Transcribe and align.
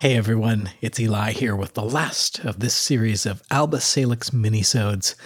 Hey 0.00 0.16
everyone, 0.16 0.70
it's 0.80 1.00
Eli 1.00 1.32
here 1.32 1.56
with 1.56 1.74
the 1.74 1.82
last 1.82 2.38
of 2.44 2.60
this 2.60 2.72
series 2.72 3.26
of 3.26 3.42
Alba 3.50 3.80
Salix 3.80 4.30
minisodes. 4.30 5.16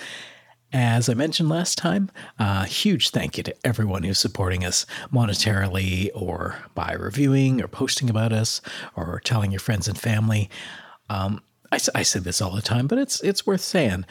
As 0.72 1.10
I 1.10 1.14
mentioned 1.14 1.50
last 1.50 1.76
time, 1.76 2.10
a 2.38 2.42
uh, 2.42 2.64
huge 2.64 3.10
thank 3.10 3.36
you 3.36 3.42
to 3.42 3.66
everyone 3.66 4.02
who's 4.02 4.18
supporting 4.18 4.64
us 4.64 4.86
monetarily 5.12 6.08
or 6.14 6.56
by 6.74 6.94
reviewing 6.94 7.60
or 7.60 7.68
posting 7.68 8.08
about 8.08 8.32
us 8.32 8.62
or 8.96 9.20
telling 9.22 9.50
your 9.50 9.60
friends 9.60 9.88
and 9.88 10.00
family. 10.00 10.48
Um, 11.10 11.42
I, 11.70 11.78
I 11.94 12.02
say 12.02 12.20
this 12.20 12.40
all 12.40 12.52
the 12.52 12.62
time, 12.62 12.86
but 12.86 12.96
it's 12.96 13.20
it's 13.20 13.46
worth 13.46 13.60
saying. 13.60 14.06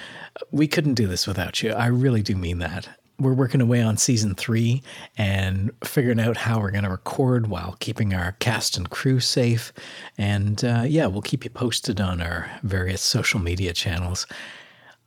We 0.52 0.68
couldn't 0.68 0.94
do 0.94 1.08
this 1.08 1.26
without 1.26 1.64
you. 1.64 1.72
I 1.72 1.88
really 1.88 2.22
do 2.22 2.36
mean 2.36 2.60
that 2.60 2.88
we're 3.22 3.34
working 3.34 3.62
away 3.62 3.82
on 3.82 3.98
season 3.98 4.36
three 4.36 4.82
and 5.18 5.72
figuring 5.84 6.20
out 6.20 6.38
how 6.38 6.60
we're 6.60 6.72
going 6.72 6.84
to 6.84 6.90
record 6.90 7.48
while 7.48 7.76
keeping 7.80 8.14
our 8.14 8.34
cast 8.40 8.78
and 8.78 8.90
crew 8.90 9.20
safe. 9.20 9.72
And 10.18 10.64
uh, 10.64 10.84
yeah, 10.88 11.06
we'll 11.06 11.22
keep 11.22 11.44
you 11.44 11.50
posted 11.50 12.02
on 12.02 12.22
our 12.22 12.50
various 12.64 13.02
social 13.02 13.40
media 13.40 13.74
channels. 13.74 14.26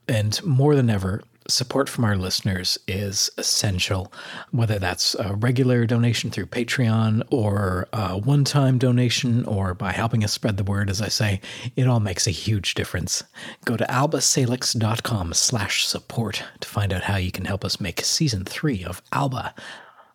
And 0.06 0.42
more 0.44 0.74
than 0.74 0.90
ever, 0.90 1.22
support 1.48 1.88
from 1.88 2.04
our 2.04 2.16
listeners 2.16 2.78
is 2.88 3.30
essential, 3.38 4.12
whether 4.50 4.78
that's 4.78 5.14
a 5.16 5.34
regular 5.34 5.86
donation 5.86 6.30
through 6.30 6.46
Patreon 6.46 7.22
or 7.30 7.88
a 7.92 8.16
one 8.16 8.44
time 8.44 8.78
donation 8.78 9.44
or 9.44 9.74
by 9.74 9.92
helping 9.92 10.24
us 10.24 10.32
spread 10.32 10.56
the 10.56 10.64
word, 10.64 10.90
as 10.90 11.02
I 11.02 11.08
say, 11.08 11.40
it 11.76 11.86
all 11.86 12.00
makes 12.00 12.26
a 12.26 12.30
huge 12.30 12.74
difference. 12.74 13.22
Go 13.64 13.76
to 13.76 13.84
albasalix.com 13.84 15.34
slash 15.34 15.86
support 15.86 16.42
to 16.60 16.68
find 16.68 16.92
out 16.92 17.02
how 17.02 17.16
you 17.16 17.30
can 17.30 17.44
help 17.44 17.64
us 17.64 17.80
make 17.80 18.00
season 18.00 18.44
three 18.44 18.84
of 18.84 19.02
Alba. 19.12 19.54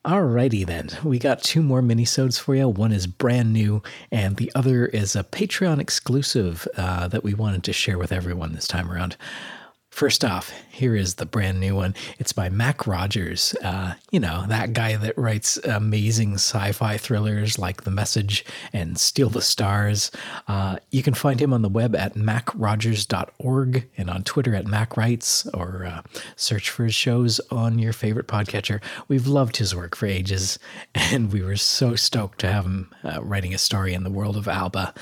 Alrighty 0.06 0.66
then, 0.66 0.90
we 1.04 1.20
got 1.20 1.44
two 1.44 1.62
more 1.62 1.82
minisodes 1.82 2.40
for 2.40 2.56
you. 2.56 2.70
One 2.70 2.94
is 2.94 3.06
brand 3.06 3.52
new, 3.52 3.84
and 4.12 4.38
the 4.38 4.50
other 4.56 4.86
is 4.86 5.14
a 5.14 5.26
Patreon 5.26 5.80
exclusive 5.80 6.66
uh, 6.78 7.10
that 7.10 7.24
we 7.24 7.34
wanted 7.34 7.66
to 7.66 7.74
share 7.74 7.98
with 7.98 8.14
everyone 8.14 8.54
this 8.54 8.68
time 8.68 8.90
around. 8.90 9.18
First 9.90 10.24
off, 10.24 10.54
here 10.80 10.96
is 10.96 11.16
the 11.16 11.26
brand 11.26 11.60
new 11.60 11.76
one. 11.76 11.94
It's 12.20 12.32
by 12.32 12.48
Mac 12.48 12.88
Rogers. 12.88 13.54
Uh, 13.62 13.96
you 14.12 14.20
know, 14.20 14.46
that 14.48 14.72
guy 14.72 14.96
that 14.96 15.18
writes 15.18 15.58
amazing 15.58 16.36
sci 16.36 16.72
fi 16.72 16.96
thrillers 16.96 17.60
like 17.60 17.84
The 17.84 17.92
Message 17.92 18.46
and 18.72 18.98
Steal 18.98 19.30
the 19.30 19.42
Stars. 19.42 20.10
Uh, 20.48 20.78
you 20.90 21.04
can 21.04 21.14
find 21.14 21.42
him 21.42 21.52
on 21.52 21.64
the 21.64 21.70
web 21.70 21.98
at 21.98 22.16
macrogers.org 22.16 23.90
and 23.98 24.10
on 24.10 24.24
Twitter 24.24 24.56
at 24.56 24.66
macwrites 24.66 25.46
or 25.54 25.86
uh, 25.86 26.02
search 26.38 26.70
for 26.70 26.86
his 26.86 26.96
shows 26.96 27.42
on 27.52 27.78
your 27.78 27.94
favorite 27.94 28.28
podcatcher. 28.28 28.82
We've 29.10 29.28
loved 29.28 29.58
his 29.58 29.76
work 29.76 29.98
for 29.98 30.06
ages, 30.06 30.60
and 30.96 31.34
we 31.34 31.42
were 31.42 31.58
so 31.58 31.98
stoked 31.98 32.40
to 32.40 32.52
have 32.52 32.64
him 32.64 32.90
uh, 33.04 33.22
writing 33.22 33.54
a 33.54 33.58
story 33.58 33.94
in 33.94 34.06
the 34.06 34.10
world 34.10 34.38
of 34.38 34.48
Alba. 34.48 34.94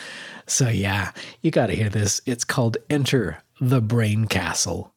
So, 0.47 0.69
yeah, 0.69 1.11
you 1.43 1.51
got 1.51 1.67
to 1.67 1.75
hear 1.75 1.89
this. 1.89 2.19
It's 2.25 2.45
called 2.45 2.77
Enter 2.89 3.43
the 3.59 3.81
Brain 3.81 4.25
Castle. 4.25 4.95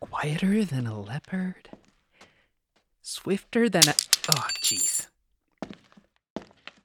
Quieter 0.00 0.64
than 0.64 0.86
a 0.86 1.00
leopard, 1.00 1.70
swifter 3.00 3.68
than 3.68 3.88
a. 3.88 3.94
Oh, 4.28 4.46
jeez. 4.62 5.06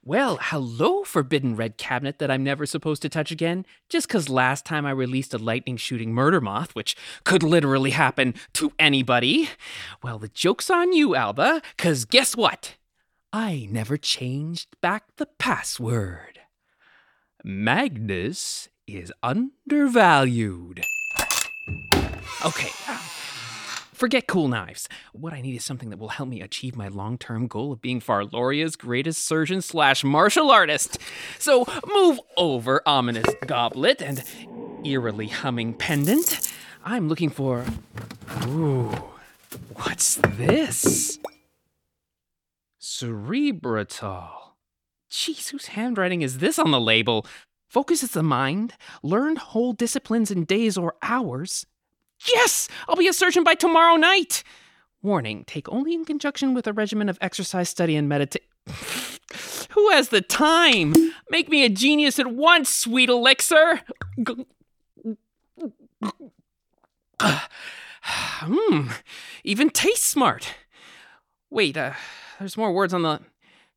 Well, 0.07 0.37
hello, 0.39 1.03
Forbidden 1.03 1.55
Red 1.55 1.77
Cabinet 1.77 2.19
that 2.19 2.29
I'm 2.29 2.43
never 2.43 2.67
supposed 2.67 3.01
to 3.01 3.09
touch 3.09 3.31
again, 3.31 3.65
just 3.89 4.07
because 4.07 4.29
last 4.29 4.63
time 4.63 4.85
I 4.85 4.91
released 4.91 5.33
a 5.33 5.39
lightning 5.39 5.77
shooting 5.77 6.13
murder 6.13 6.39
moth, 6.39 6.75
which 6.75 6.95
could 7.23 7.41
literally 7.41 7.89
happen 7.89 8.35
to 8.53 8.71
anybody. 8.77 9.49
Well, 10.03 10.19
the 10.19 10.27
joke's 10.27 10.69
on 10.69 10.93
you, 10.93 11.15
Alba, 11.15 11.61
because 11.75 12.05
guess 12.05 12.37
what? 12.37 12.75
I 13.37 13.67
never 13.69 13.97
changed 13.97 14.79
back 14.79 15.17
the 15.17 15.25
password. 15.25 16.39
Magnus 17.43 18.69
is 18.87 19.11
undervalued. 19.21 20.85
Okay, 22.45 22.69
forget 23.91 24.27
cool 24.27 24.47
knives. 24.47 24.87
What 25.11 25.33
I 25.33 25.41
need 25.41 25.57
is 25.57 25.65
something 25.65 25.89
that 25.89 25.99
will 25.99 26.15
help 26.15 26.29
me 26.29 26.39
achieve 26.39 26.77
my 26.77 26.87
long 26.87 27.17
term 27.17 27.47
goal 27.47 27.73
of 27.73 27.81
being 27.81 27.99
Farloria's 27.99 28.77
greatest 28.77 29.27
surgeon 29.27 29.61
slash 29.61 30.05
martial 30.05 30.49
artist. 30.49 30.97
So 31.37 31.65
move 31.85 32.21
over, 32.37 32.81
ominous 32.85 33.35
goblet 33.45 34.01
and 34.01 34.23
eerily 34.85 35.27
humming 35.27 35.73
pendant. 35.73 36.53
I'm 36.85 37.09
looking 37.09 37.31
for. 37.31 37.65
Ooh, 38.45 38.91
what's 39.73 40.21
this? 40.23 41.19
Cerebritol. 42.85 44.29
Jeez, 45.09 45.49
whose 45.49 45.69
handwriting 45.69 46.21
is 46.21 46.37
this 46.37 46.59
on 46.59 46.69
the 46.69 46.79
label? 46.79 47.25
Focuses 47.67 48.11
the 48.11 48.21
mind, 48.21 48.75
learned 49.01 49.39
whole 49.39 49.73
disciplines 49.73 50.29
in 50.29 50.45
days 50.45 50.77
or 50.77 50.93
hours. 51.01 51.65
Yes! 52.31 52.69
I'll 52.87 52.95
be 52.95 53.07
a 53.07 53.13
surgeon 53.13 53.43
by 53.43 53.55
tomorrow 53.55 53.95
night! 53.95 54.43
Warning 55.01 55.45
take 55.45 55.67
only 55.67 55.95
in 55.95 56.05
conjunction 56.05 56.53
with 56.53 56.67
a 56.67 56.73
regimen 56.73 57.09
of 57.09 57.17
exercise, 57.21 57.69
study, 57.69 57.95
and 57.95 58.07
meditation. 58.07 58.47
Who 59.71 59.89
has 59.89 60.09
the 60.09 60.21
time? 60.21 60.93
Make 61.31 61.49
me 61.49 61.65
a 61.65 61.69
genius 61.69 62.19
at 62.19 62.27
once, 62.27 62.69
sweet 62.69 63.09
elixir! 63.09 63.81
Mmm, 67.19 68.91
even 69.43 69.71
tastes 69.71 70.05
smart. 70.05 70.53
Wait, 71.49 71.77
uh, 71.77 71.93
there's 72.39 72.57
more 72.57 72.71
words 72.71 72.93
on 72.93 73.01
the 73.03 73.19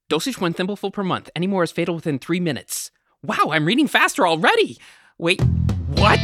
dosage 0.08 0.40
one 0.40 0.54
thimbleful 0.54 0.92
per 0.92 1.02
month. 1.02 1.30
Any 1.36 1.46
more 1.46 1.62
is 1.62 1.72
fatal 1.72 1.94
within 1.94 2.18
three 2.18 2.40
minutes. 2.40 2.90
Wow, 3.22 3.50
I'm 3.50 3.64
reading 3.64 3.86
faster 3.88 4.26
already. 4.26 4.78
Wait, 5.18 5.40
what? 5.88 6.20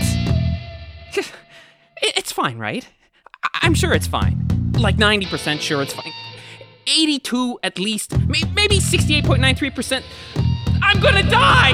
It's 2.03 2.33
fine, 2.33 2.59
right? 2.59 2.87
I'm 3.62 3.73
sure 3.73 3.94
it's 3.94 4.06
fine. 4.06 4.73
Like 4.78 4.97
90% 4.97 5.61
sure 5.61 5.81
it's 5.81 5.94
fine. 5.94 6.12
82 6.87 7.61
at 7.62 7.78
least, 7.78 8.19
maybe 8.28 8.78
68.93%. 8.78 10.03
I'm 10.83 11.00
gonna 11.00 11.23
die! 11.23 11.73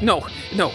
no, 0.02 0.26
no, 0.54 0.72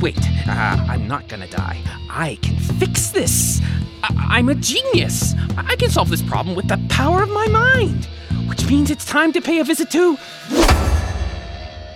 wait. 0.00 0.18
Uh, 0.46 0.86
I'm 0.88 1.06
not 1.08 1.28
gonna 1.28 1.48
die. 1.48 1.80
I 2.10 2.38
can 2.42 2.56
fix 2.56 3.10
this. 3.10 3.60
I- 4.02 4.38
am 4.38 4.48
a 4.48 4.54
genius. 4.54 5.34
I 5.56 5.76
can 5.76 5.90
solve 5.90 6.08
this 6.10 6.22
problem 6.22 6.54
with 6.56 6.68
the 6.68 6.78
power 6.88 7.22
of 7.22 7.30
my 7.30 7.46
mind. 7.48 8.06
Which 8.48 8.68
means 8.68 8.90
it's 8.90 9.04
time 9.04 9.32
to 9.32 9.40
pay 9.40 9.58
a 9.58 9.64
visit 9.64 9.90
to. 9.90 10.16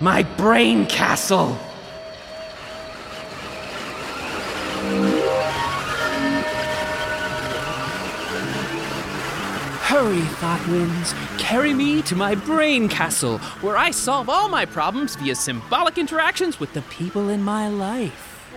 my 0.01 0.23
brain 0.37 0.85
castle. 0.85 1.57
Hurry, 9.89 10.21
thought 10.41 10.65
winds. 10.67 11.13
Carry 11.43 11.73
me 11.73 12.01
to 12.03 12.15
my 12.15 12.35
brain 12.35 12.87
castle, 12.87 13.37
where 13.59 13.75
I 13.75 13.91
solve 13.91 14.29
all 14.29 14.47
my 14.47 14.65
problems 14.65 15.17
via 15.17 15.35
symbolic 15.35 15.97
interactions 15.97 16.57
with 16.57 16.73
the 16.73 16.81
people 16.83 17.27
in 17.27 17.43
my 17.43 17.67
life. 17.67 18.49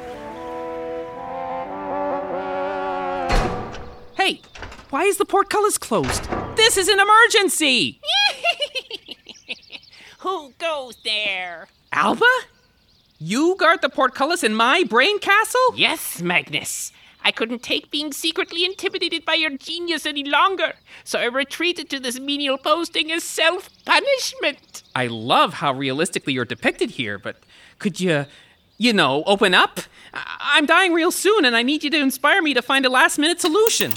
Hey, 4.16 4.40
why 4.90 5.02
is 5.02 5.16
the 5.18 5.24
portcullis 5.24 5.76
closed? 5.76 6.28
This 6.54 6.76
is 6.76 6.86
an 6.86 7.00
emergency! 7.00 8.00
Who 10.20 10.52
goes 10.56 10.96
there? 11.04 11.66
Alba? 11.92 12.24
You 13.18 13.56
guard 13.58 13.82
the 13.82 13.88
portcullis 13.90 14.44
in 14.44 14.54
my 14.54 14.84
brain 14.84 15.18
castle? 15.18 15.74
Yes, 15.74 16.22
Magnus. 16.22 16.92
I 17.26 17.32
couldn't 17.32 17.64
take 17.64 17.90
being 17.90 18.12
secretly 18.12 18.64
intimidated 18.64 19.25
by 19.25 19.34
your 19.34 19.50
genius 19.50 20.06
any 20.06 20.23
longer, 20.23 20.75
so 21.02 21.19
I 21.19 21.25
retreated 21.25 21.90
to 21.90 21.99
this 21.99 22.20
menial 22.20 22.56
posting 22.56 23.11
as 23.11 23.25
self 23.25 23.69
punishment. 23.84 24.84
I 24.94 25.08
love 25.08 25.55
how 25.55 25.73
realistically 25.75 26.34
you're 26.34 26.44
depicted 26.44 26.90
here, 26.90 27.19
but 27.19 27.43
could 27.81 27.99
you 27.99 28.26
you 28.78 28.93
know, 28.93 29.25
open 29.26 29.55
up. 29.55 29.81
I- 30.14 30.58
am 30.58 30.67
dying 30.67 30.93
real 30.93 31.11
soon, 31.11 31.44
and 31.44 31.56
I 31.56 31.62
need 31.62 31.82
you 31.82 31.90
to 31.90 31.99
inspire 31.99 32.43
me 32.43 32.55
to 32.55 32.62
find 32.62 32.84
a 32.87 32.90
last 32.90 33.19
minute 33.19 33.40
solution. 33.40 33.93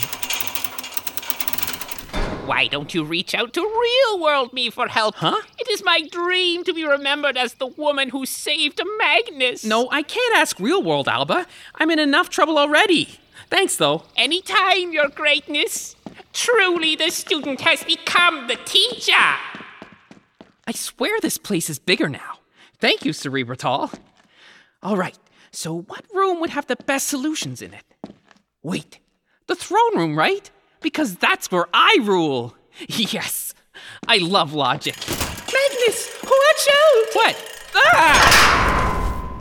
Why 2.50 2.66
don't 2.66 2.96
you 2.96 3.04
reach 3.04 3.36
out 3.36 3.54
to 3.54 3.62
real 3.62 4.20
world 4.20 4.54
me 4.54 4.72
for 4.72 4.88
help? 4.88 5.14
Huh? 5.18 5.40
It 5.60 5.70
is 5.70 5.84
my 5.84 6.02
dream 6.12 6.64
to 6.64 6.74
be 6.74 6.84
remembered 6.84 7.38
as 7.38 7.54
the 7.54 7.68
woman 7.68 8.10
who 8.10 8.26
saved 8.26 8.82
Magnus. 8.98 9.64
No, 9.64 9.88
I 9.92 10.02
can't 10.02 10.36
ask 10.36 10.60
real 10.60 10.82
world, 10.82 11.08
Alba. 11.08 11.46
I'm 11.76 11.92
in 11.92 12.00
enough 12.00 12.32
trouble 12.32 12.58
already. 12.58 13.20
Thanks, 13.52 13.76
though. 13.76 14.02
Anytime, 14.18 14.92
Your 14.92 15.10
Greatness. 15.10 15.96
Truly, 16.34 16.96
the 16.96 17.12
student 17.12 17.62
has 17.62 17.84
become 17.84 18.48
the 18.48 18.56
teacher. 18.66 19.14
I 20.66 20.72
swear 20.72 21.20
this 21.22 21.38
place 21.38 21.70
is 21.70 21.78
bigger 21.78 22.10
now. 22.10 22.40
Thank 22.80 23.06
you, 23.06 23.12
Cerebritol. 23.12 23.94
All 24.82 24.98
right, 24.98 25.20
so 25.52 25.82
what 25.82 26.04
room 26.12 26.42
would 26.42 26.50
have 26.50 26.66
the 26.66 26.78
best 26.78 27.10
solutions 27.10 27.62
in 27.62 27.76
it? 27.76 27.86
Wait, 28.64 28.98
the 29.46 29.54
throne 29.54 29.96
room, 29.96 30.18
right? 30.18 30.50
Because 30.82 31.16
that's 31.16 31.52
where 31.52 31.68
I 31.74 31.98
rule. 32.02 32.56
Yes, 32.88 33.54
I 34.08 34.18
love 34.18 34.54
logic. 34.54 34.96
Magnus, 35.08 36.10
watch 36.24 36.68
out! 36.72 37.06
What? 37.14 37.70
Ah! 37.76 39.40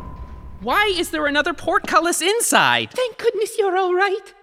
Why 0.61 0.87
is 0.87 1.11
there 1.11 1.26
another 1.26 1.55
portcullis 1.55 2.20
inside? 2.20 2.90
Thank 2.90 3.17
goodness 3.19 3.56
you're 3.56 3.76
all 3.76 3.94
right. 3.94 4.35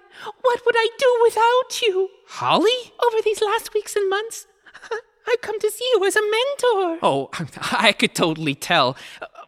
What 0.41 0.61
would 0.65 0.75
I 0.77 0.89
do 0.97 1.19
without 1.23 1.81
you? 1.81 2.09
Holly? 2.27 2.93
Over 3.05 3.21
these 3.21 3.41
last 3.41 3.73
weeks 3.73 3.95
and 3.97 4.09
months, 4.09 4.47
I've 5.27 5.41
come 5.41 5.59
to 5.59 5.71
see 5.71 5.89
you 5.95 6.05
as 6.05 6.15
a 6.15 6.21
mentor. 6.21 6.99
Oh, 7.01 7.29
I 7.71 7.91
could 7.93 8.13
totally 8.15 8.55
tell. 8.55 8.95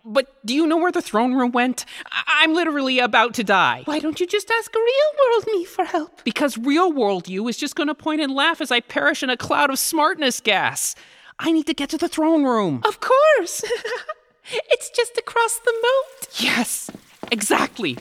But 0.04 0.34
do 0.46 0.54
you 0.56 0.66
know 0.66 0.78
where 0.78 0.92
the 0.92 1.02
throne 1.02 1.34
room 1.34 1.52
went? 1.52 1.86
I- 2.12 2.24
I'm 2.44 2.54
literally 2.54 3.00
about 3.00 3.34
to 3.36 3.44
die. 3.44 3.82
Why 3.86 4.00
don't 4.00 4.20
you 4.20 4.26
just 4.28 4.50
ask 4.50 4.74
real 4.74 5.12
world 5.28 5.46
me 5.48 5.66
for 5.66 5.84
help? 5.86 6.24
Because 6.24 6.58
real 6.58 6.92
world 6.92 7.28
you 7.28 7.48
is 7.50 7.58
just 7.58 7.76
going 7.76 7.88
to 7.88 7.96
point 7.96 8.22
and 8.22 8.34
laugh 8.34 8.62
as 8.62 8.72
I 8.72 8.80
perish 8.80 9.22
in 9.22 9.30
a 9.30 9.36
cloud 9.38 9.70
of 9.70 9.80
smartness 9.80 10.40
gas. 10.40 10.96
I 11.40 11.52
need 11.52 11.68
to 11.68 11.74
get 11.74 11.90
to 11.90 11.98
the 11.98 12.08
throne 12.08 12.44
room. 12.46 12.82
Of 12.86 13.00
course. 13.02 13.64
it's 14.72 14.90
just 14.90 15.18
across 15.18 15.60
the 15.60 15.74
moat. 15.74 16.28
Yes, 16.40 16.90
exactly. 17.32 17.98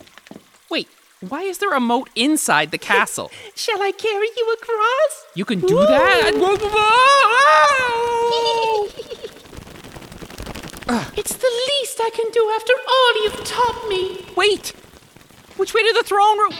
Wait, 0.70 0.88
why 1.20 1.43
is 1.43 1.58
there 1.58 1.73
a 1.75 1.81
moat 1.81 2.08
inside 2.14 2.70
the 2.70 2.78
castle? 2.78 3.31
Shall 3.56 3.82
I 3.82 3.90
carry 3.90 4.28
you 4.37 4.52
across? 4.52 5.25
You 5.34 5.44
can 5.44 5.58
do 5.61 5.75
that? 5.87 6.32
It's 11.19 11.35
the 11.35 11.50
least 11.69 11.87
I 12.06 12.11
can 12.11 12.31
do 12.31 12.50
after 12.55 12.73
all 12.88 13.25
you've 13.25 13.43
taught 13.44 13.88
me. 13.88 14.25
Wait! 14.37 14.73
Which 15.56 15.75
way 15.75 15.82
to 15.82 15.93
the 15.93 16.05
throne 16.05 16.38
room? 16.38 16.53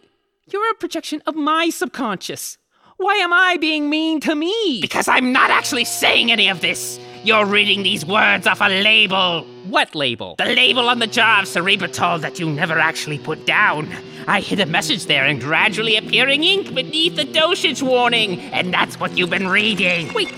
you're 0.47 0.71
a 0.71 0.75
projection 0.75 1.21
of 1.27 1.35
my 1.35 1.71
subconscious. 1.71 2.57
Why 2.99 3.15
am 3.15 3.33
I 3.33 3.57
being 3.57 3.91
mean 3.91 4.21
to 4.21 4.37
me? 4.37 4.79
Because 4.81 5.09
I'm 5.09 5.33
not 5.33 5.51
actually 5.51 5.87
saying 5.87 6.31
any 6.31 6.49
of 6.49 6.61
this. 6.61 7.01
You're 7.23 7.45
reading 7.45 7.83
these 7.83 8.07
words 8.07 8.47
off 8.47 8.63
a 8.63 8.71
label. 8.71 9.45
What 9.69 9.95
label? 9.95 10.37
The 10.39 10.47
label 10.47 10.89
on 10.89 11.01
the 11.01 11.07
jar 11.07 11.43
of 11.43 11.49
cerebritol 11.49 12.23
that 12.23 12.41
you 12.41 12.49
never 12.49 12.79
actually 12.79 13.19
put 13.19 13.45
down. 13.45 13.93
I 14.27 14.41
hid 14.41 14.59
a 14.59 14.65
message 14.65 15.05
there 15.05 15.27
in 15.27 15.39
gradually 15.39 15.99
appearing 15.99 16.45
ink 16.45 16.75
beneath 16.75 17.17
the 17.17 17.25
dosage 17.25 17.83
warning, 17.83 18.41
and 18.53 18.73
that's 18.73 18.99
what 18.99 19.19
you've 19.19 19.29
been 19.29 19.49
reading. 19.49 20.11
Wait, 20.15 20.33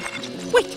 wait, 0.53 0.77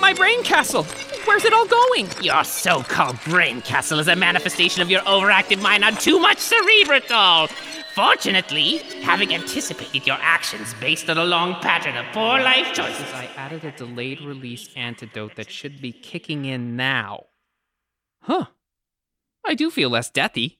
my 0.00 0.12
brain 0.14 0.42
castle. 0.42 0.82
Where's 1.26 1.44
it 1.44 1.52
all 1.52 1.66
going? 1.66 2.08
Your 2.20 2.42
so 2.42 2.82
called 2.82 3.20
brain 3.22 3.60
castle 3.62 4.00
is 4.00 4.08
a 4.08 4.16
manifestation 4.16 4.82
of 4.82 4.90
your 4.90 5.02
overactive 5.02 5.62
mind 5.62 5.84
on 5.84 5.94
too 5.94 6.18
much 6.18 6.38
cerebritol. 6.38 7.52
Fortunately, 7.96 8.76
having 9.00 9.32
anticipated 9.32 10.06
your 10.06 10.18
actions 10.20 10.74
based 10.74 11.08
on 11.08 11.16
a 11.16 11.24
long 11.24 11.54
pattern 11.62 11.96
of 11.96 12.04
poor 12.12 12.38
life 12.42 12.74
choices, 12.74 13.10
I 13.14 13.30
added 13.38 13.64
a 13.64 13.72
delayed 13.72 14.20
release 14.20 14.68
antidote 14.76 15.36
that 15.36 15.50
should 15.50 15.80
be 15.80 15.92
kicking 15.92 16.44
in 16.44 16.76
now. 16.76 17.24
Huh. 18.20 18.48
I 19.46 19.54
do 19.54 19.70
feel 19.70 19.88
less 19.88 20.10
deathy. 20.10 20.58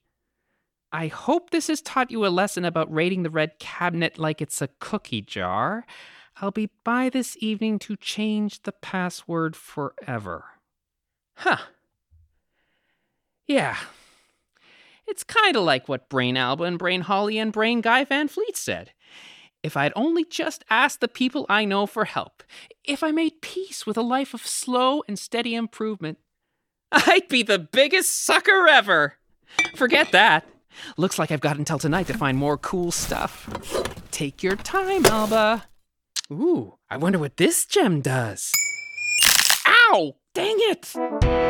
I 0.90 1.08
hope 1.08 1.50
this 1.50 1.66
has 1.66 1.82
taught 1.82 2.10
you 2.10 2.24
a 2.24 2.28
lesson 2.28 2.64
about 2.64 2.90
raiding 2.90 3.22
the 3.22 3.28
red 3.28 3.58
cabinet 3.58 4.18
like 4.18 4.40
it's 4.40 4.62
a 4.62 4.70
cookie 4.80 5.20
jar. 5.20 5.84
I'll 6.40 6.52
be 6.52 6.70
by 6.84 7.10
this 7.10 7.36
evening 7.40 7.78
to 7.80 7.96
change 7.96 8.62
the 8.62 8.72
password 8.72 9.56
forever. 9.56 10.46
Huh. 11.34 11.58
Yeah. 13.46 13.76
It's 15.06 15.24
kind 15.24 15.56
of 15.56 15.62
like 15.62 15.88
what 15.88 16.08
Brain 16.08 16.36
Alba 16.36 16.64
and 16.64 16.78
Brain 16.78 17.02
Holly 17.02 17.38
and 17.38 17.52
Brain 17.52 17.80
Guy 17.80 18.04
Van 18.04 18.28
Fleet 18.28 18.56
said. 18.56 18.92
If 19.62 19.76
I'd 19.76 19.92
only 19.96 20.24
just 20.24 20.64
asked 20.70 21.00
the 21.00 21.08
people 21.08 21.46
I 21.48 21.64
know 21.64 21.86
for 21.86 22.04
help, 22.04 22.42
if 22.84 23.02
I 23.02 23.10
made 23.10 23.42
peace 23.42 23.86
with 23.86 23.96
a 23.96 24.02
life 24.02 24.34
of 24.34 24.46
slow 24.46 25.02
and 25.08 25.18
steady 25.18 25.54
improvement, 25.54 26.18
I'd 26.92 27.28
be 27.28 27.42
the 27.42 27.58
biggest 27.58 28.24
sucker 28.24 28.68
ever. 28.68 29.14
Forget 29.76 30.12
that. 30.12 30.46
Looks 30.96 31.18
like 31.18 31.30
I've 31.30 31.40
got 31.40 31.56
until 31.56 31.78
tonight 31.78 32.06
to 32.08 32.14
find 32.14 32.36
more 32.38 32.58
cool 32.58 32.92
stuff. 32.92 33.48
Take 34.10 34.42
your 34.42 34.56
time, 34.56 35.04
Alba. 35.06 35.64
Ooh, 36.30 36.74
I 36.90 36.96
wonder 36.96 37.18
what 37.18 37.36
this 37.36 37.64
gem 37.64 38.00
does. 38.00 38.52
Ow! 39.66 40.16
Dang 40.34 40.56
it! 40.58 41.45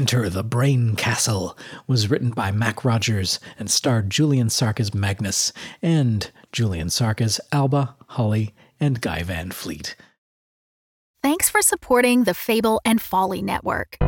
Enter 0.00 0.30
the 0.30 0.42
Brain 0.42 0.96
Castle 0.96 1.58
was 1.86 2.08
written 2.08 2.30
by 2.30 2.50
Mac 2.50 2.86
Rogers 2.86 3.38
and 3.58 3.70
starred 3.70 4.08
Julian 4.08 4.48
Sark 4.48 4.80
as 4.80 4.94
Magnus 4.94 5.52
and 5.82 6.30
Julian 6.52 6.88
Sark 6.88 7.20
as 7.20 7.38
Alba, 7.52 7.96
Holly, 8.06 8.54
and 8.80 9.02
Guy 9.02 9.22
Van 9.22 9.50
Fleet. 9.50 9.96
Thanks 11.22 11.50
for 11.50 11.60
supporting 11.60 12.24
the 12.24 12.32
Fable 12.32 12.80
and 12.82 13.02
Folly 13.02 13.42
Network. 13.42 13.98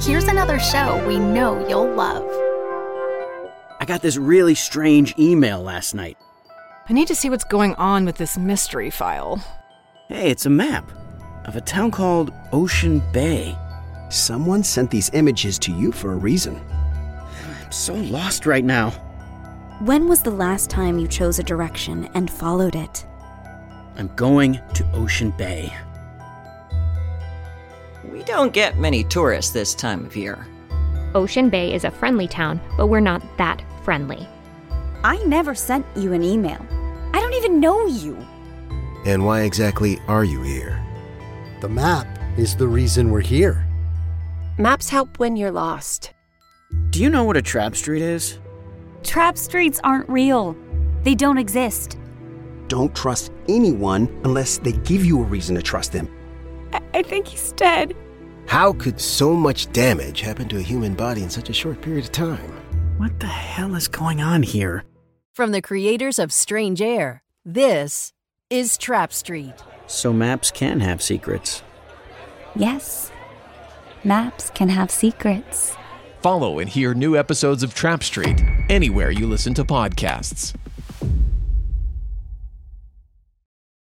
Here's 0.00 0.24
another 0.24 0.58
show 0.58 1.06
we 1.06 1.20
know 1.20 1.64
you'll 1.68 1.94
love. 1.94 2.24
I 3.78 3.84
got 3.86 4.02
this 4.02 4.16
really 4.16 4.56
strange 4.56 5.16
email 5.16 5.62
last 5.62 5.94
night. 5.94 6.16
I 6.88 6.92
need 6.92 7.06
to 7.06 7.14
see 7.14 7.30
what's 7.30 7.44
going 7.44 7.76
on 7.76 8.04
with 8.04 8.16
this 8.16 8.36
mystery 8.36 8.90
file. 8.90 9.36
Hey, 10.08 10.28
it's 10.28 10.46
a 10.46 10.50
map 10.50 10.90
of 11.44 11.54
a 11.54 11.60
town 11.60 11.92
called 11.92 12.32
Ocean 12.50 13.00
Bay. 13.12 13.56
Someone 14.08 14.62
sent 14.62 14.90
these 14.90 15.10
images 15.14 15.58
to 15.60 15.72
you 15.72 15.90
for 15.90 16.12
a 16.12 16.16
reason. 16.16 16.60
I'm 17.64 17.72
so 17.72 17.94
lost 17.94 18.46
right 18.46 18.64
now. 18.64 18.90
When 19.80 20.08
was 20.08 20.22
the 20.22 20.30
last 20.30 20.70
time 20.70 20.98
you 20.98 21.08
chose 21.08 21.38
a 21.38 21.42
direction 21.42 22.08
and 22.14 22.30
followed 22.30 22.76
it? 22.76 23.04
I'm 23.96 24.14
going 24.14 24.60
to 24.74 24.90
Ocean 24.92 25.32
Bay. 25.32 25.72
We 28.04 28.22
don't 28.22 28.52
get 28.52 28.78
many 28.78 29.04
tourists 29.04 29.52
this 29.52 29.74
time 29.74 30.06
of 30.06 30.16
year. 30.16 30.46
Ocean 31.14 31.50
Bay 31.50 31.74
is 31.74 31.84
a 31.84 31.90
friendly 31.90 32.28
town, 32.28 32.60
but 32.76 32.86
we're 32.86 33.00
not 33.00 33.22
that 33.38 33.62
friendly. 33.82 34.26
I 35.02 35.16
never 35.24 35.54
sent 35.54 35.84
you 35.96 36.12
an 36.12 36.22
email. 36.22 36.64
I 37.12 37.20
don't 37.20 37.34
even 37.34 37.60
know 37.60 37.86
you. 37.86 38.16
And 39.04 39.24
why 39.24 39.42
exactly 39.42 39.98
are 40.08 40.24
you 40.24 40.42
here? 40.42 40.82
The 41.60 41.68
map 41.68 42.06
is 42.38 42.56
the 42.56 42.68
reason 42.68 43.10
we're 43.10 43.20
here. 43.20 43.65
Maps 44.58 44.88
help 44.88 45.18
when 45.18 45.36
you're 45.36 45.50
lost. 45.50 46.14
Do 46.88 47.02
you 47.02 47.10
know 47.10 47.24
what 47.24 47.36
a 47.36 47.42
trap 47.42 47.76
street 47.76 48.00
is? 48.00 48.38
Trap 49.02 49.36
streets 49.36 49.80
aren't 49.84 50.08
real. 50.08 50.56
They 51.02 51.14
don't 51.14 51.36
exist. 51.36 51.98
Don't 52.68 52.94
trust 52.94 53.32
anyone 53.48 54.08
unless 54.24 54.56
they 54.56 54.72
give 54.72 55.04
you 55.04 55.20
a 55.20 55.24
reason 55.24 55.56
to 55.56 55.62
trust 55.62 55.92
them. 55.92 56.08
I, 56.72 56.80
I 56.94 57.02
think 57.02 57.28
he's 57.28 57.52
dead. 57.52 57.94
How 58.46 58.72
could 58.72 58.98
so 58.98 59.34
much 59.34 59.70
damage 59.72 60.22
happen 60.22 60.48
to 60.48 60.56
a 60.56 60.62
human 60.62 60.94
body 60.94 61.22
in 61.22 61.28
such 61.28 61.50
a 61.50 61.52
short 61.52 61.82
period 61.82 62.04
of 62.06 62.12
time? 62.12 62.50
What 62.96 63.20
the 63.20 63.26
hell 63.26 63.74
is 63.74 63.88
going 63.88 64.22
on 64.22 64.42
here? 64.42 64.84
From 65.34 65.52
the 65.52 65.60
creators 65.60 66.18
of 66.18 66.32
Strange 66.32 66.80
Air, 66.80 67.22
this 67.44 68.14
is 68.48 68.78
Trap 68.78 69.12
Street. 69.12 69.52
So 69.86 70.14
maps 70.14 70.50
can 70.50 70.80
have 70.80 71.02
secrets. 71.02 71.62
Yes. 72.54 73.12
Maps 74.06 74.50
can 74.50 74.68
have 74.68 74.88
secrets. 74.88 75.76
Follow 76.22 76.60
and 76.60 76.68
hear 76.68 76.94
new 76.94 77.16
episodes 77.16 77.64
of 77.64 77.74
Trap 77.74 78.04
Street 78.04 78.40
anywhere 78.68 79.10
you 79.10 79.26
listen 79.26 79.52
to 79.54 79.64
podcasts. 79.64 80.54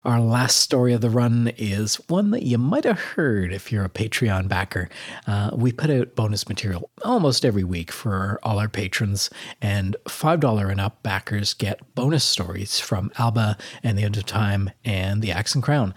Our 0.04 0.20
last 0.20 0.58
story 0.58 0.92
of 0.92 1.00
the 1.00 1.08
run 1.08 1.52
is 1.56 1.96
one 2.08 2.32
that 2.32 2.42
you 2.42 2.58
might 2.58 2.84
have 2.84 3.00
heard 3.00 3.50
if 3.50 3.72
you're 3.72 3.84
a 3.84 3.88
Patreon 3.88 4.46
backer. 4.46 4.90
Uh, 5.26 5.52
we 5.54 5.72
put 5.72 5.88
out 5.88 6.14
bonus 6.14 6.46
material 6.46 6.90
almost 7.02 7.42
every 7.42 7.64
week 7.64 7.90
for 7.90 8.38
all 8.42 8.58
our 8.58 8.68
patrons, 8.68 9.30
and 9.62 9.96
$5 10.04 10.70
and 10.70 10.80
up 10.80 11.02
backers 11.02 11.54
get 11.54 11.94
bonus 11.94 12.24
stories 12.24 12.78
from 12.78 13.10
Alba 13.18 13.56
and 13.82 13.96
the 13.96 14.02
End 14.02 14.18
of 14.18 14.26
Time 14.26 14.70
and 14.84 15.22
the 15.22 15.32
Axe 15.32 15.54
and 15.54 15.64
Crown. 15.64 15.94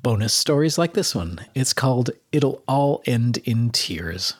Bonus 0.00 0.32
stories 0.32 0.78
like 0.78 0.92
this 0.92 1.12
one. 1.12 1.40
It's 1.56 1.72
called 1.72 2.10
It'll 2.30 2.62
All 2.68 3.02
End 3.04 3.38
in 3.38 3.70
Tears. 3.70 4.34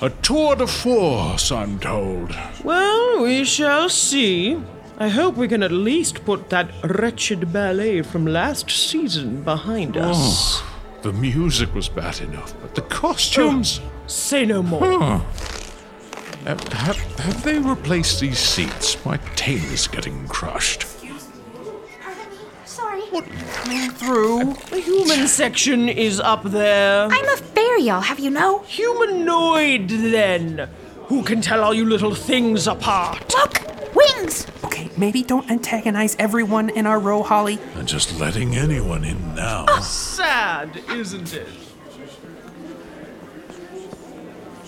A 0.00 0.10
tour 0.22 0.54
de 0.54 0.66
force, 0.68 1.50
I'm 1.50 1.80
told. 1.80 2.32
Well, 2.62 3.22
we 3.24 3.44
shall 3.44 3.88
see. 3.88 4.56
I 4.96 5.08
hope 5.08 5.34
we 5.34 5.48
can 5.48 5.64
at 5.64 5.72
least 5.72 6.24
put 6.24 6.50
that 6.50 6.70
wretched 6.84 7.52
ballet 7.52 8.02
from 8.02 8.24
last 8.24 8.70
season 8.70 9.42
behind 9.42 9.96
us. 9.96 10.16
Oh, 10.16 10.67
the 11.02 11.12
music 11.12 11.74
was 11.74 11.88
bad 11.88 12.20
enough, 12.20 12.54
but 12.60 12.74
the 12.74 12.82
costumes. 12.82 13.80
Oh, 13.82 13.90
say 14.06 14.44
no 14.44 14.62
more. 14.62 14.80
Huh. 14.80 15.18
Have, 16.44 16.68
have, 16.72 16.96
have 17.18 17.42
they 17.44 17.58
replaced 17.58 18.20
these 18.20 18.38
seats? 18.38 19.04
My 19.04 19.18
tail 19.36 19.64
is 19.72 19.86
getting 19.86 20.26
crushed. 20.28 20.86
Sorry. 22.64 23.02
Coming 23.10 23.90
through. 23.90 24.54
The 24.70 24.80
human 24.80 25.26
section 25.28 25.88
is 25.88 26.20
up 26.20 26.42
there. 26.44 27.08
I'm 27.10 27.28
a 27.28 27.36
fairy, 27.36 27.82
y'all 27.82 28.00
have 28.00 28.18
you 28.18 28.30
know. 28.30 28.60
Humanoid, 28.60 29.88
then. 29.88 30.68
Who 31.06 31.22
can 31.22 31.40
tell 31.40 31.64
all 31.64 31.74
you 31.74 31.86
little 31.86 32.14
things 32.14 32.66
apart? 32.66 33.32
Look! 33.34 33.47
Wings! 34.98 35.04
Okay, 35.04 35.06
maybe 35.06 35.22
don't 35.22 35.50
antagonize 35.50 36.16
everyone 36.18 36.70
in 36.70 36.86
our 36.86 36.98
row, 36.98 37.22
Holly. 37.22 37.58
And 37.74 37.86
just 37.88 38.18
letting 38.18 38.56
anyone 38.56 39.04
in 39.04 39.34
now. 39.34 39.64
Oh. 39.68 39.80
Sad, 39.82 40.82
isn't 40.90 41.34
it? 41.34 41.48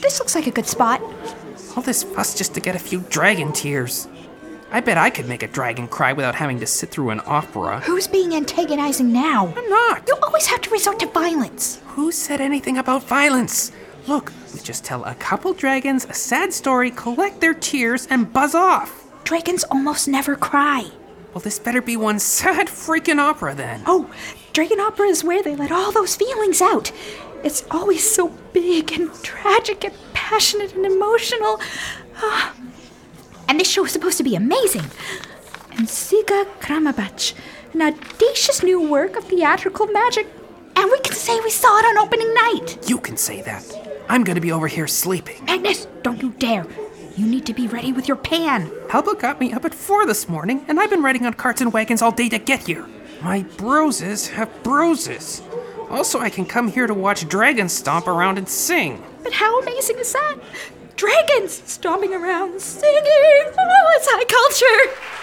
This 0.01 0.19
looks 0.19 0.35
like 0.35 0.47
a 0.47 0.51
good 0.51 0.67
spot. 0.67 1.03
All 1.77 1.83
this 1.83 2.03
fuss 2.03 2.35
just 2.35 2.55
to 2.55 2.61
get 2.61 2.75
a 2.75 2.79
few 2.79 3.01
dragon 3.11 3.53
tears. 3.53 4.09
I 4.73 4.81
bet 4.81 4.97
I 4.97 5.11
could 5.11 5.29
make 5.29 5.43
a 5.43 5.49
dragon 5.49 5.89
cry 5.89 6.13
without 6.13 6.37
having 6.37 6.61
to 6.61 6.67
sit 6.67 6.91
through 6.91 7.11
an 7.11 7.21
opera. 7.27 7.81
Who's 7.81 8.07
being 8.07 8.35
antagonizing 8.35 9.13
now? 9.13 9.53
I'm 9.57 9.69
not. 9.69 10.05
You 10.07 10.17
always 10.23 10.47
have 10.47 10.61
to 10.63 10.71
resort 10.71 11.01
to 11.01 11.07
violence. 11.07 11.81
Who 11.97 12.13
said 12.13 12.41
anything 12.41 12.79
about 12.79 13.03
violence? 13.03 13.73
Look, 14.07 14.33
we 14.55 14.61
just 14.61 14.85
tell 14.85 15.05
a 15.05 15.15
couple 15.17 15.53
dragons 15.55 16.05
a 16.07 16.15
sad 16.15 16.53
story, 16.53 16.91
collect 16.93 17.41
their 17.41 17.55
tears, 17.55 18.07
and 18.07 18.33
buzz 18.33 18.55
off. 18.55 19.10
Dragons 19.25 19.65
almost 19.65 20.09
never 20.09 20.37
cry. 20.37 20.91
Well, 21.33 21.41
this 21.41 21.59
better 21.59 21.81
be 21.81 21.97
one 21.97 22.19
sad 22.19 22.67
freaking 22.67 23.19
opera 23.19 23.55
then. 23.55 23.83
Oh, 23.87 24.11
Dragon 24.53 24.81
Opera 24.81 25.07
is 25.07 25.23
where 25.23 25.43
they 25.43 25.55
let 25.55 25.71
all 25.71 25.93
those 25.93 26.17
feelings 26.17 26.61
out. 26.61 26.91
It's 27.45 27.65
always 27.71 28.09
so 28.09 28.29
big 28.53 28.93
and 28.93 29.13
tragic 29.23 29.85
and 29.85 29.95
passionate 30.13 30.75
and 30.75 30.85
emotional. 30.85 31.61
Ah. 32.17 32.55
And 33.49 33.59
this 33.61 33.71
show 33.71 33.85
is 33.85 33.93
supposed 33.93 34.19
to 34.19 34.25
be 34.25 34.35
amazing. 34.35 34.85
And 35.73 35.87
Siga 35.87 36.47
Kramabach, 36.61 37.35
an 37.73 37.83
audacious 37.83 38.63
new 38.63 38.81
work 38.81 39.17
of 39.17 39.25
theatrical 39.25 39.87
magic. 39.87 40.27
And 40.77 40.91
we 40.91 40.99
can 41.01 41.15
say 41.15 41.39
we 41.41 41.51
saw 41.51 41.79
it 41.79 41.85
on 41.87 41.99
opening 41.99 42.33
night. 42.35 42.89
You 42.89 42.99
can 42.99 43.17
say 43.17 43.41
that. 43.43 43.65
I'm 44.09 44.25
gonna 44.25 44.41
be 44.41 44.53
over 44.53 44.67
here 44.67 44.89
sleeping. 44.89 45.45
Magnus, 45.45 45.87
don't 46.03 46.21
you 46.21 46.31
dare. 46.39 46.67
You 47.21 47.27
need 47.27 47.45
to 47.45 47.53
be 47.53 47.67
ready 47.69 47.93
with 47.93 48.09
your 48.09 48.17
pan. 48.17 48.73
Alba 48.89 49.15
got 49.15 49.41
me 49.41 49.53
up 49.53 49.67
at 49.67 49.75
four 49.75 50.07
this 50.07 50.27
morning, 50.27 50.65
and 50.69 50.81
I've 50.81 50.89
been 50.89 51.03
riding 51.03 51.27
on 51.27 51.35
carts 51.35 51.61
and 51.61 51.71
wagons 51.71 52.01
all 52.01 52.13
day 52.13 52.31
to 52.31 52.39
get 52.39 52.67
here. 52.67 52.87
My 53.21 53.43
bruises 53.59 54.29
have 54.29 54.63
bruises. 54.63 55.43
Also, 55.91 56.19
I 56.19 56.31
can 56.31 56.47
come 56.47 56.69
here 56.69 56.87
to 56.87 56.95
watch 56.95 57.29
dragons 57.29 57.75
stomp 57.75 58.07
around 58.09 58.39
and 58.39 58.49
sing. 58.49 59.05
But 59.23 59.35
how 59.35 59.61
amazing 59.61 59.99
is 59.99 60.15
that? 60.15 60.39
Dragons 60.97 61.63
stomping 61.67 62.15
around, 62.15 62.59
singing. 62.59 63.03
Oh, 63.05 63.97
it's 63.97 64.09
high 64.11 64.25
culture. 64.25 65.20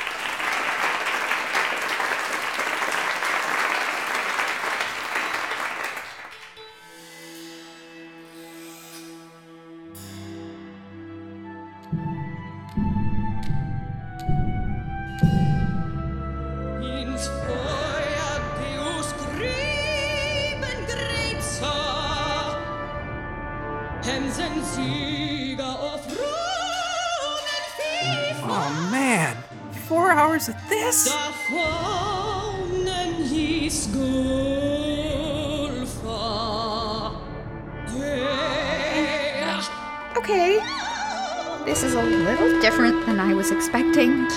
Oh 28.49 28.89
man, 28.91 29.35
four 29.87 30.11
hours 30.11 30.47
of 30.47 30.55
this? 30.69 31.07
Okay. 40.17 40.59
This 41.65 41.83
is 41.83 41.93
a 41.95 42.01
little 42.01 42.61
different 42.61 43.05
than 43.05 43.19
I 43.19 43.33
was 43.33 43.51
expecting. 43.51 44.27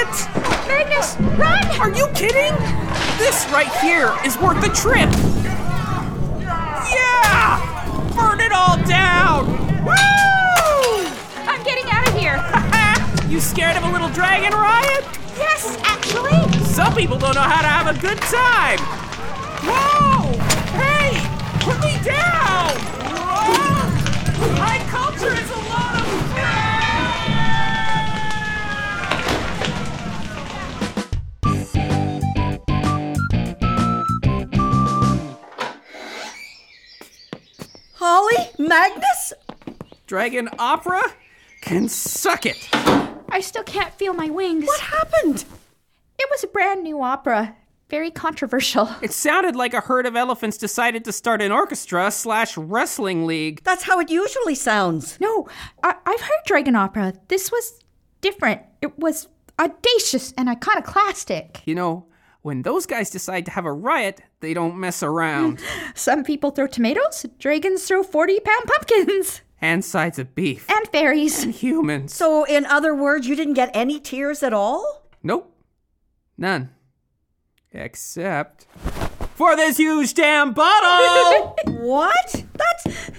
it! 0.00 0.28
Magnus, 0.66 1.16
run! 1.38 1.64
Are 1.80 1.90
you 1.90 2.06
kidding? 2.14 2.54
This 3.18 3.46
right 3.52 3.70
here 3.80 4.14
is 4.24 4.38
worth 4.38 4.60
the 4.60 4.72
trip! 4.72 5.10
Yeah! 6.90 7.60
Burn 8.16 8.40
it 8.40 8.52
all 8.52 8.76
down! 8.84 9.46
Woo! 9.84 11.06
I'm 11.44 11.62
getting 11.64 11.90
out 11.90 12.08
of 12.08 12.14
here! 12.14 12.38
you 13.28 13.40
scared 13.40 13.76
of 13.76 13.84
a 13.84 13.90
little 13.92 14.08
dragon 14.10 14.52
riot? 14.52 15.04
Yes, 15.36 15.76
actually! 15.84 16.40
Some 16.64 16.94
people 16.94 17.18
don't 17.18 17.34
know 17.34 17.42
how 17.42 17.60
to 17.60 17.68
have 17.68 17.94
a 17.94 18.00
good 18.00 18.18
time! 18.22 18.78
Whoa! 19.68 20.32
Hey! 20.78 21.20
Put 21.60 21.80
me 21.84 21.98
down! 22.04 22.59
Magnus? 38.70 39.32
Dragon 40.06 40.48
Opera 40.58 41.02
can 41.60 41.88
suck 41.88 42.46
it. 42.46 42.68
I 43.28 43.40
still 43.40 43.64
can't 43.64 43.92
feel 43.94 44.14
my 44.14 44.30
wings. 44.30 44.64
What 44.64 44.80
happened? 44.80 45.44
It 46.20 46.28
was 46.30 46.44
a 46.44 46.46
brand 46.46 46.84
new 46.84 47.02
opera. 47.02 47.56
Very 47.88 48.12
controversial. 48.12 48.88
It 49.02 49.12
sounded 49.12 49.56
like 49.56 49.74
a 49.74 49.80
herd 49.80 50.06
of 50.06 50.14
elephants 50.14 50.56
decided 50.56 51.04
to 51.06 51.12
start 51.12 51.42
an 51.42 51.50
orchestra 51.50 52.12
slash 52.12 52.56
wrestling 52.56 53.26
league. 53.26 53.60
That's 53.64 53.82
how 53.82 53.98
it 53.98 54.08
usually 54.08 54.54
sounds. 54.54 55.18
No, 55.20 55.48
I- 55.82 55.96
I've 56.06 56.20
heard 56.20 56.40
Dragon 56.46 56.76
Opera. 56.76 57.14
This 57.26 57.50
was 57.50 57.80
different. 58.20 58.62
It 58.80 58.96
was 59.00 59.26
audacious 59.58 60.32
and 60.38 60.48
iconoclastic. 60.48 61.62
You 61.64 61.74
know, 61.74 62.06
when 62.42 62.62
those 62.62 62.86
guys 62.86 63.10
decide 63.10 63.44
to 63.46 63.50
have 63.52 63.66
a 63.66 63.72
riot, 63.72 64.20
they 64.40 64.54
don't 64.54 64.78
mess 64.78 65.02
around. 65.02 65.60
Some 65.94 66.24
people 66.24 66.50
throw 66.50 66.66
tomatoes, 66.66 67.26
dragons 67.38 67.84
throw 67.84 68.02
40 68.02 68.40
pound 68.40 68.64
pumpkins. 68.66 69.42
and 69.60 69.84
sides 69.84 70.18
of 70.18 70.34
beef. 70.34 70.68
And 70.70 70.88
fairies. 70.88 71.44
And 71.44 71.54
humans. 71.54 72.14
So, 72.14 72.44
in 72.44 72.64
other 72.66 72.94
words, 72.94 73.26
you 73.26 73.36
didn't 73.36 73.54
get 73.54 73.70
any 73.74 74.00
tears 74.00 74.42
at 74.42 74.52
all? 74.54 75.06
Nope. 75.22 75.54
None. 76.38 76.70
Except 77.72 78.66
for 79.34 79.54
this 79.54 79.76
huge 79.76 80.14
damn 80.14 80.52
bottle! 80.52 81.56
what? 81.66 82.44
That's 82.54 83.10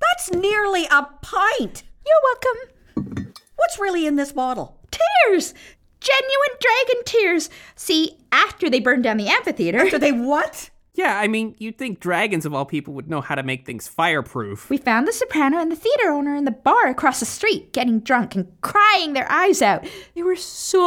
that's 0.00 0.32
nearly 0.32 0.86
a 0.86 1.06
pint. 1.22 1.84
You're 2.06 2.16
welcome. 2.24 3.32
What's 3.56 3.78
really 3.78 4.06
in 4.06 4.16
this 4.16 4.32
bottle? 4.32 4.78
Tears! 4.90 5.54
Genuine 6.00 6.58
dragon 6.60 7.04
tears. 7.04 7.50
See, 7.76 8.18
after 8.32 8.70
they 8.70 8.80
burned 8.80 9.04
down 9.04 9.16
the 9.16 9.28
amphitheater. 9.28 9.78
After 9.78 9.98
they 9.98 10.12
what? 10.12 10.70
Yeah, 10.94 11.18
I 11.18 11.28
mean, 11.28 11.54
you'd 11.58 11.78
think 11.78 12.00
dragons 12.00 12.44
of 12.44 12.52
all 12.52 12.64
people 12.64 12.94
would 12.94 13.08
know 13.08 13.20
how 13.20 13.36
to 13.36 13.42
make 13.44 13.64
things 13.64 13.86
fireproof. 13.86 14.68
We 14.68 14.76
found 14.76 15.06
the 15.06 15.12
soprano 15.12 15.58
and 15.58 15.70
the 15.70 15.76
theater 15.76 16.10
owner 16.10 16.34
in 16.34 16.44
the 16.44 16.50
bar 16.50 16.88
across 16.88 17.20
the 17.20 17.26
street, 17.26 17.72
getting 17.72 18.00
drunk 18.00 18.34
and 18.34 18.50
crying 18.60 19.12
their 19.12 19.30
eyes 19.30 19.62
out. 19.62 19.86
They 20.14 20.22
were 20.22 20.36
so 20.36 20.80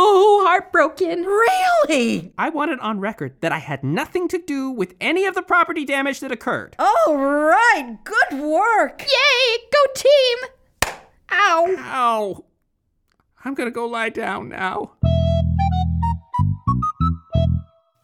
heartbroken. 0.46 1.24
Really? 1.24 2.34
I 2.38 2.50
want 2.50 2.72
it 2.72 2.80
on 2.82 3.00
record 3.00 3.40
that 3.40 3.54
I 3.54 3.60
had 3.60 3.84
nothing 3.84 4.28
to 4.28 4.38
do 4.38 4.70
with 4.70 4.94
any 5.00 5.26
of 5.26 5.36
the 5.36 5.42
property 5.42 5.86
damage 5.86 6.20
that 6.20 6.32
occurred. 6.34 6.76
All 6.78 7.16
right, 7.18 7.98
good 8.04 8.40
work. 8.40 9.02
Yay, 9.02 9.58
go 9.72 9.80
team! 9.96 10.94
Ow. 11.32 11.76
Ow. 11.80 12.46
I'm 13.46 13.54
gonna 13.54 13.72
go 13.72 13.86
lie 13.86 14.10
down 14.10 14.50
now. 14.50 14.94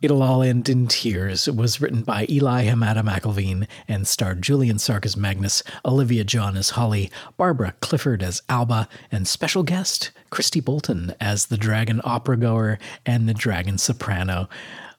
It'll 0.02 0.24
All 0.24 0.42
End 0.42 0.70
in 0.70 0.88
Tears 0.88 1.50
was 1.50 1.82
written 1.82 2.04
by 2.04 2.26
Eli 2.30 2.66
Hamada 2.66 3.04
McIlveen 3.04 3.68
and 3.86 4.08
starred 4.08 4.42
Julian 4.42 4.80
Sark 4.80 5.06
as 5.06 5.18
Magnus, 5.18 5.62
Olivia 5.84 6.24
Jon 6.24 6.56
as 6.56 6.72
Holly, 6.72 7.12
Barbara 7.36 7.74
Clifford 7.82 8.24
as 8.24 8.42
Alba, 8.48 8.88
and 9.12 9.28
special 9.28 9.64
guest 9.64 10.12
Kristi 10.32 10.64
Boulton 10.64 11.14
as 11.20 11.48
the 11.48 11.58
dragon 11.58 12.00
opera 12.06 12.38
goer 12.38 12.80
and 13.06 13.28
the 13.28 13.34
dragon 13.34 13.78
soprano. 13.78 14.48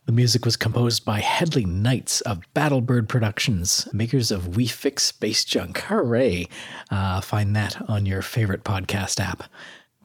The 0.05 0.13
music 0.13 0.45
was 0.45 0.57
composed 0.57 1.05
by 1.05 1.21
Hedley 1.21 1.65
Knights 1.65 2.21
of 2.23 2.41
Battlebird 2.55 3.09
Productions, 3.09 3.89
makers 3.93 4.31
of 4.31 4.57
We 4.57 4.67
Fix 4.67 5.05
Space 5.05 5.45
Junk. 5.45 5.79
Hooray! 5.79 6.49
Uh, 6.91 7.21
find 7.21 7.55
that 7.57 7.81
on 7.89 8.07
your 8.07 8.21
favorite 8.21 8.65
podcast 8.65 9.21
app. 9.21 9.45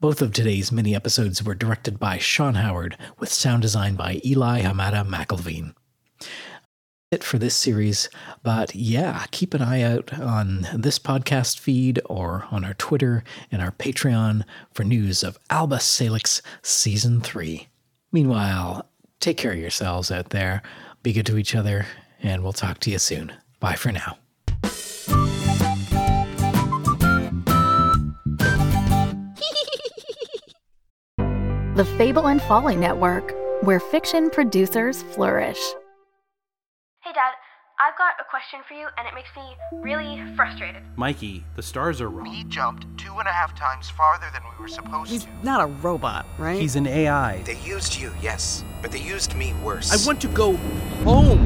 Both 0.01 0.21
of 0.21 0.33
today's 0.33 0.73
mini 0.73 0.93
episodes 0.93 1.41
were 1.41 1.55
directed 1.55 1.99
by 1.99 2.17
Sean 2.17 2.55
Howard, 2.55 2.97
with 3.17 3.31
sound 3.31 3.61
design 3.61 3.95
by 3.95 4.19
Eli 4.25 4.61
Hamada 4.61 5.07
McIlveen. 5.07 5.73
It 7.11 7.23
for 7.23 7.37
this 7.37 7.55
series, 7.55 8.09
but 8.43 8.75
yeah, 8.75 9.25
keep 9.31 9.53
an 9.53 9.61
eye 9.61 9.83
out 9.83 10.19
on 10.19 10.67
this 10.73 10.99
podcast 10.99 11.59
feed 11.59 12.01
or 12.05 12.45
on 12.51 12.65
our 12.65 12.73
Twitter 12.73 13.23
and 13.49 13.61
our 13.61 13.71
Patreon 13.71 14.43
for 14.73 14.83
news 14.83 15.23
of 15.23 15.39
Alba 15.49 15.79
Salix 15.79 16.41
Season 16.61 17.21
3. 17.21 17.69
Meanwhile, 18.11 18.89
take 19.21 19.37
care 19.37 19.53
of 19.53 19.59
yourselves 19.59 20.11
out 20.11 20.31
there, 20.31 20.61
be 21.03 21.13
good 21.13 21.25
to 21.27 21.37
each 21.37 21.55
other, 21.55 21.85
and 22.21 22.43
we'll 22.43 22.53
talk 22.53 22.79
to 22.81 22.91
you 22.91 22.99
soon. 22.99 23.31
Bye 23.61 23.75
for 23.75 23.93
now. 23.93 24.17
The 31.75 31.83
Fable 31.97 32.27
and 32.27 32.41
Folly 32.43 32.77
Network, 32.77 33.35
where 33.61 33.81
fiction 33.81 34.29
producers 34.29 35.03
flourish. 35.03 35.59
Hey, 37.03 37.11
Dad, 37.13 37.33
I've 37.77 37.97
got 37.97 38.13
a 38.17 38.23
question 38.29 38.61
for 38.65 38.75
you, 38.75 38.87
and 38.97 39.05
it 39.05 39.13
makes 39.13 39.27
me 39.35 39.81
really 39.81 40.23
frustrated. 40.37 40.83
Mikey, 40.95 41.43
the 41.57 41.61
stars 41.61 41.99
are 41.99 42.07
wrong. 42.07 42.27
He 42.27 42.45
jumped 42.45 42.85
two 42.97 43.19
and 43.19 43.27
a 43.27 43.31
half 43.31 43.53
times 43.59 43.89
farther 43.89 44.25
than 44.31 44.41
we 44.43 44.61
were 44.61 44.69
supposed 44.69 45.11
He's 45.11 45.25
to. 45.25 45.29
not 45.43 45.59
a 45.61 45.65
robot, 45.65 46.25
right? 46.37 46.57
He's 46.57 46.77
an 46.77 46.87
AI. 46.87 47.41
They 47.41 47.57
used 47.57 47.99
you, 47.99 48.13
yes, 48.21 48.63
but 48.81 48.93
they 48.93 49.01
used 49.01 49.35
me 49.35 49.53
worse. 49.61 49.91
I 49.91 50.07
want 50.07 50.21
to 50.21 50.29
go 50.29 50.55
home. 51.03 51.39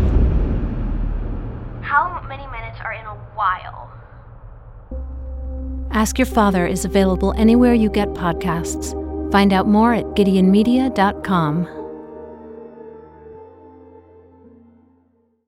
How 1.81 2.23
many 2.27 2.45
minutes 2.45 2.77
are 2.83 2.93
in 2.93 3.05
a 3.07 3.15
while? 3.33 3.91
Ask 5.89 6.19
Your 6.19 6.27
Father 6.27 6.67
is 6.67 6.85
available 6.85 7.33
anywhere 7.35 7.73
you 7.73 7.89
get 7.89 8.09
podcasts. 8.09 8.93
Find 9.31 9.53
out 9.53 9.67
more 9.67 9.93
at 9.93 10.05
GideonMedia.com. 10.15 11.78